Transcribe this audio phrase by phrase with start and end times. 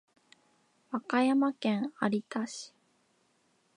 [0.89, 2.73] 和歌山県有田市